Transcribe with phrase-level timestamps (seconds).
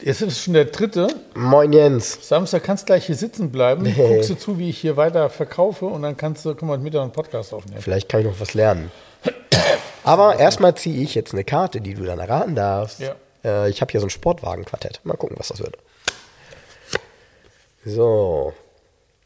[0.00, 1.08] jetzt ist es schon der dritte.
[1.34, 2.18] Moin Jens.
[2.26, 3.82] Samstag kannst du gleich hier sitzen bleiben.
[3.82, 3.92] Nee.
[3.92, 6.82] Guckst du zu, wie ich hier weiter verkaufe und dann kannst du, können wir heute
[6.82, 7.80] Mittag einen Podcast aufnehmen.
[7.80, 8.90] Vielleicht kann ich noch was lernen.
[10.04, 13.00] Aber erstmal ziehe ich jetzt eine Karte, die du dann erraten darfst.
[13.00, 13.16] Ja.
[13.44, 15.00] Äh, ich habe hier so ein Sportwagenquartett.
[15.04, 15.76] Mal gucken, was das wird.
[17.84, 18.52] So.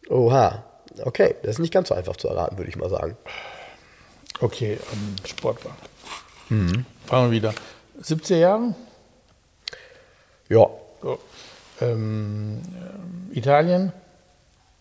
[0.08, 0.64] Oha.
[1.02, 3.16] Okay, das ist nicht ganz so einfach zu erraten, würde ich mal sagen.
[4.40, 5.76] Okay, ähm, Sportwagen.
[6.48, 7.54] Fangen wir wieder.
[8.02, 8.74] 70er Jahre?
[10.50, 10.68] Ja.
[11.00, 11.18] So.
[11.80, 13.92] Ähm, ähm, Italien,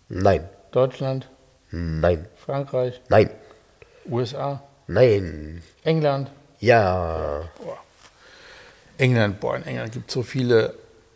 [0.09, 0.49] Nein.
[0.71, 1.29] Deutschland,
[1.71, 2.25] Nein.
[2.35, 3.29] Frankreich, Nein.
[4.09, 5.61] USA, Nein.
[5.83, 6.31] England.
[6.59, 7.43] Ja.
[8.97, 10.73] England, boah, in England gibt es so viele.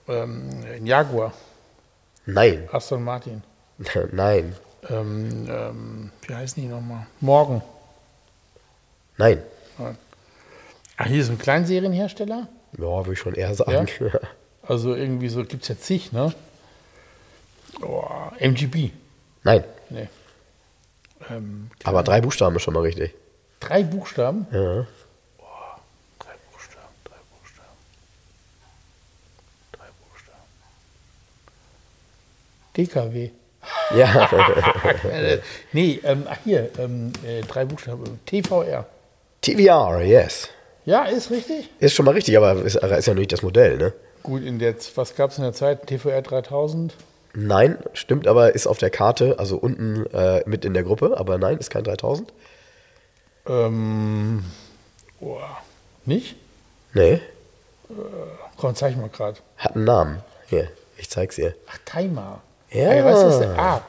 [0.07, 1.33] Ähm, Jaguar,
[2.25, 2.69] Nein.
[2.71, 3.41] Aston Martin.
[4.11, 4.55] Nein.
[4.89, 7.07] Ähm, ähm, wie heißen die nochmal?
[7.19, 7.63] Morgen.
[9.17, 9.41] Nein.
[10.97, 12.47] Ach, hier ist ein Kleinserienhersteller.
[12.77, 13.87] Ja, würde ich schon eher sagen.
[14.65, 16.33] Also irgendwie so gibt es ja zig, ne?
[17.81, 18.05] Oh,
[18.39, 18.91] MGB.
[19.43, 19.63] Nein.
[19.89, 20.07] Nee.
[21.29, 23.13] Ähm, Aber drei Buchstaben ist schon mal richtig.
[23.59, 24.47] drei Buchstaben.
[24.51, 24.87] Ja.
[26.19, 27.77] Drei Buchstaben, drei Buchstaben.
[29.71, 30.43] Drei Buchstaben.
[32.77, 33.29] DKW.
[33.95, 34.29] Ja.
[35.73, 38.19] Nee, ähm, ach hier, ähm, äh, drei Buchstaben.
[38.25, 38.85] TVR.
[39.41, 40.49] TVR, yes.
[40.85, 41.69] Ja, ist richtig.
[41.79, 43.93] Ist schon mal richtig, aber ist, ist ja nicht das Modell, ne?
[44.21, 45.87] Gut, in der, was gab es in der Zeit?
[45.87, 46.93] TVR 3000.
[47.35, 51.37] Nein, stimmt, aber ist auf der Karte, also unten äh, mit in der Gruppe, aber
[51.37, 52.31] nein, ist kein 3000.
[53.47, 54.43] Ähm,
[55.19, 55.57] boah,
[56.05, 56.35] nicht?
[56.93, 57.21] Nee,
[58.57, 59.37] Komm, zeig mal gerade.
[59.57, 60.19] hat einen Namen.
[60.47, 61.55] Hier, ich zeig's ihr.
[61.69, 62.41] Ach, Timer.
[62.71, 62.89] Ja.
[62.91, 63.81] Ey, weißt du, was der, ah,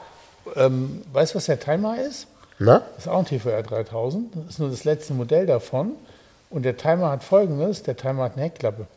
[0.55, 2.27] ähm, weißt du, was der Timer ist?
[2.59, 2.79] Na?
[2.95, 4.35] Das ist auch ein TVR 3000.
[4.35, 5.93] Das ist nur das letzte Modell davon.
[6.55, 8.87] Und der Timer hat folgendes: Der Timer hat eine Heckklappe.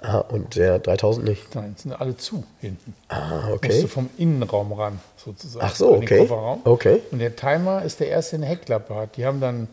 [0.00, 1.54] Ah, und der 3000 nicht.
[1.54, 2.94] Nein, sind alle zu hinten.
[3.08, 3.86] Ah, Musst du okay.
[3.86, 5.66] vom Innenraum ran, sozusagen.
[5.66, 6.20] Ach so, okay.
[6.20, 6.62] Kofferraum.
[6.64, 7.02] Okay.
[7.10, 9.18] Und der Timer ist der erste, der eine Heckklappe hat.
[9.18, 9.68] Die haben dann,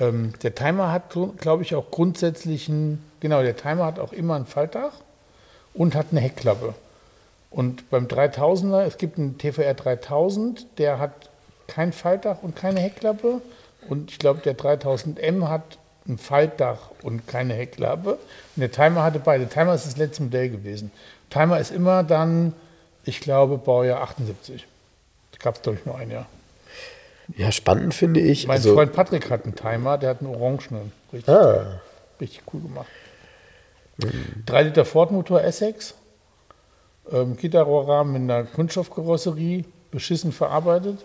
[0.00, 2.72] ähm, der Timer hat, glaube ich, auch grundsätzlich
[3.20, 4.94] genau, der Timer hat auch immer ein Faltdach
[5.74, 6.72] und hat eine Heckklappe.
[7.50, 11.28] Und beim 3000er, es gibt einen TVR 3000, der hat
[11.66, 13.42] kein Faltdach und keine Heckklappe.
[13.86, 15.76] Und ich glaube, der 3000M hat
[16.08, 18.12] ein Faltdach und keine Heckklappe.
[18.12, 18.20] Und
[18.56, 19.48] der Timer hatte beide.
[19.48, 20.90] Timer ist das letzte Modell gewesen.
[21.30, 22.54] Timer ist immer dann,
[23.04, 24.66] ich glaube, Baujahr 78.
[25.32, 26.26] Das gab es, glaube ich, nur ein Jahr.
[27.36, 28.46] Ja, spannend finde ich.
[28.46, 30.92] Mein also, Freund Patrick hat einen Timer, der hat einen orangenen.
[31.12, 31.80] Richtig, ah,
[32.20, 32.88] richtig cool gemacht.
[34.46, 35.94] 3 Liter Ford-Motor Essex,
[37.12, 41.04] ähm, Gitterrohrrahmen mit einer Kunststoffkarosserie, beschissen verarbeitet.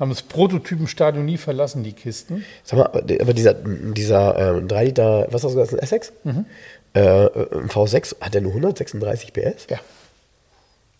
[0.00, 2.44] Haben das Prototypenstadion nie verlassen, die Kisten.
[2.64, 6.12] sag mal, aber dieser, dieser ähm, 3 Liter, was hast du gesagt, ein Essex?
[6.24, 6.46] Mhm.
[6.94, 9.66] Äh, ein V6, hat der nur 136 PS?
[9.70, 9.78] Ja.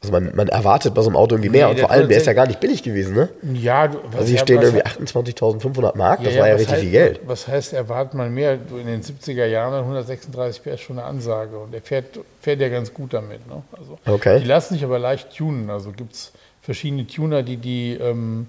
[0.02, 2.08] Also man, man erwartet bei so einem Auto irgendwie mehr Nee, und der vor allem,
[2.08, 3.28] der ist ja 106 gar nicht billig gewesen, ne?
[3.54, 6.90] Ja, du, Also hier ja, stehen irgendwie 28.500 Mark, das war ja richtig heißt, viel
[6.90, 7.20] Geld.
[7.24, 8.56] Was heißt, erwartet man mehr?
[8.56, 12.68] Du, in den 70er Jahren 136 PS schon eine Ansage und er fährt, fährt ja
[12.68, 13.46] ganz gut damit.
[13.46, 13.62] Ne?
[13.78, 14.40] Also, Okay.
[14.40, 15.70] Die lassen sich aber leicht tunen.
[15.70, 16.32] Also gibt es
[16.62, 18.48] verschiedene Tuner, die die, ähm,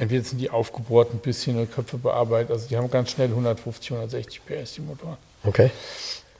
[0.00, 2.50] entweder sind die aufgebohrt ein bisschen oder Köpfe bearbeitet.
[2.50, 5.16] Also die haben ganz schnell 150, 160 PS, die Motoren.
[5.44, 5.70] Okay.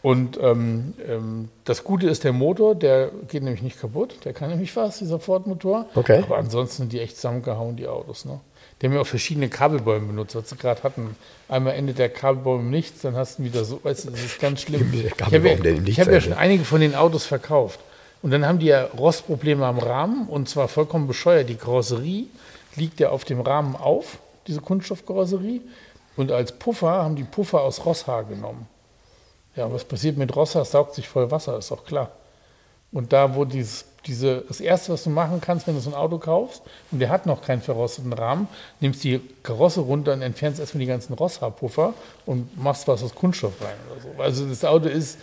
[0.03, 4.17] Und ähm, ähm, das Gute ist der Motor, der geht nämlich nicht kaputt.
[4.25, 5.87] Der kann nämlich was, dieser Ford-Motor.
[5.95, 6.23] Okay.
[6.23, 8.25] Aber ansonsten sind die echt zusammengehauen, die Autos.
[8.25, 8.41] Ne?
[8.81, 11.15] Die haben ja auch verschiedene Kabelbäume benutzt, was sie gerade hatten.
[11.49, 14.41] Einmal endet der Kabelbaum im Nichts, dann hast du wieder so, weißt du, das ist
[14.41, 14.91] ganz schlimm.
[14.93, 17.79] Der Ich habe Kabelbaum, der ja, hab ja schon einige von den Autos verkauft.
[18.23, 21.49] Und dann haben die ja Rostprobleme am Rahmen und zwar vollkommen bescheuert.
[21.49, 22.27] Die Karosserie
[22.77, 25.61] liegt ja auf dem Rahmen auf, diese Kunststoffkarosserie.
[26.17, 28.69] Und als Puffer haben die Puffer aus Rosshaar genommen.
[29.57, 30.63] Ja, was passiert mit Rosshaar?
[30.63, 32.11] Es saugt sich voll Wasser, ist auch klar.
[32.93, 35.95] Und da, wo dieses, diese, das Erste, was du machen kannst, wenn du so ein
[35.97, 38.49] Auto kaufst und der hat noch keinen verrosteten Rahmen,
[38.81, 41.95] nimmst die Karosse runter und entfernst erstmal die ganzen Rosshaarpuffer
[42.27, 44.23] und machst was aus Kunststoff rein oder so.
[44.23, 45.19] Also das Auto ist,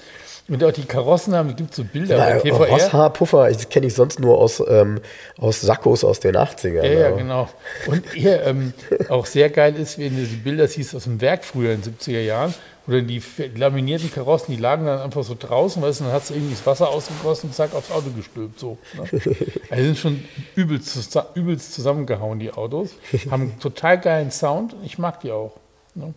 [0.49, 2.69] und auch die Karossen haben, es gibt so Bilder Ja, TVR.
[2.69, 5.01] Rosshaarpuffer, ich kenne ich sonst nur aus, ähm,
[5.37, 6.85] aus Sakkos aus den 80ern.
[6.85, 7.49] Ja, ja, aber- genau.
[7.87, 8.71] Und hier ähm,
[9.09, 11.95] auch sehr geil ist, wenn du die Bilder siehst aus dem Werk früher in den
[11.95, 12.53] 70er Jahren,
[12.87, 13.21] Oder die
[13.55, 16.65] laminierten Karossen, die lagen dann einfach so draußen, weißt du, dann hat es irgendwie das
[16.65, 18.59] Wasser ausgegossen und zack aufs Auto gestülpt.
[18.59, 19.03] So, ne?
[19.69, 20.23] Also die sind schon
[20.55, 22.91] übelst, zus- übelst zusammengehauen, die Autos.
[23.29, 24.75] Haben total geilen Sound.
[24.85, 25.57] Ich mag die auch.
[25.95, 26.13] Ne?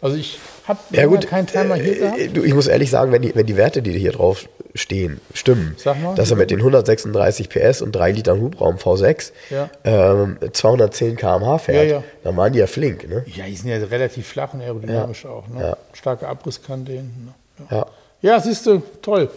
[0.00, 0.38] Also ich
[0.68, 2.18] habe Ja keinen Timer hier gehabt.
[2.18, 5.20] äh, du, ich muss ehrlich sagen, wenn die, wenn die Werte, die hier drauf stehen,
[5.34, 6.14] stimmen, Sag mal.
[6.14, 9.68] dass er mit den 136 PS und 3 Litern Hubraum V6 Ja.
[9.84, 12.02] ähm, 210 km/h fährt, Ja, ja.
[12.24, 13.08] dann waren die ja flink.
[13.08, 13.24] Ne?
[13.26, 15.48] Ja, die sind ja relativ flach und aerodynamisch auch.
[15.48, 15.60] Ne?
[15.62, 15.76] Ja.
[15.92, 17.26] Starke Abrisskante hinten.
[17.58, 17.64] Ne?
[17.70, 17.86] Ja, Ja.
[18.34, 19.30] ja siehst du, toll.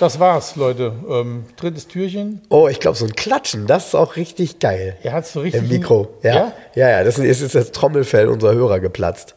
[0.00, 0.92] Das war's, Leute.
[1.08, 2.40] Ähm, drittes Türchen.
[2.48, 4.96] Oh, ich glaube, so ein Klatschen, das ist auch richtig geil.
[5.04, 5.62] Er hat so richtig.
[5.62, 6.08] Im Mikro.
[6.22, 6.52] Ja, Ja?
[6.74, 9.36] ja, ja, das ist, ist das Trommelfell unserer Hörer geplatzt.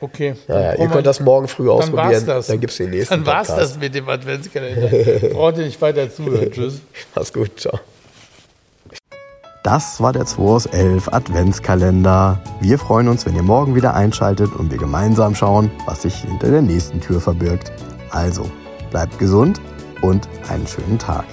[0.00, 0.34] Okay.
[0.48, 2.46] Ja, ja, Dann ihr könnt das morgen früh Dann war's ausprobieren, das.
[2.46, 3.72] dann gibt's den nächsten Dann war's Podcast.
[3.74, 4.88] das mit dem Adventskalender.
[5.32, 6.50] Braucht ihr nicht weiter zuhören.
[6.50, 6.80] Tschüss.
[7.14, 7.78] Mach's gut, ciao.
[9.62, 12.40] Das war der 2 aus 11 Adventskalender.
[12.60, 16.50] Wir freuen uns, wenn ihr morgen wieder einschaltet und wir gemeinsam schauen, was sich hinter
[16.50, 17.70] der nächsten Tür verbirgt.
[18.10, 18.50] Also,
[18.90, 19.60] bleibt gesund
[20.00, 21.26] und einen schönen Tag.